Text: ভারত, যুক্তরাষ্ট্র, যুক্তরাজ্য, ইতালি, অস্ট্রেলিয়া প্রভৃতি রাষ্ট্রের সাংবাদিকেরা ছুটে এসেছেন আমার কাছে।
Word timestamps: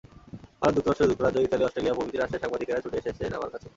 ভারত, 0.61 0.73
যুক্তরাষ্ট্র, 0.75 1.09
যুক্তরাজ্য, 1.11 1.45
ইতালি, 1.47 1.63
অস্ট্রেলিয়া 1.65 1.95
প্রভৃতি 1.97 2.17
রাষ্ট্রের 2.17 2.43
সাংবাদিকেরা 2.43 2.79
ছুটে 2.83 2.97
এসেছেন 3.01 3.29
আমার 3.37 3.51
কাছে। 3.53 3.67